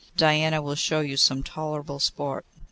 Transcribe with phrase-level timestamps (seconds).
[0.17, 2.43] Diana will show you some tolerable sport.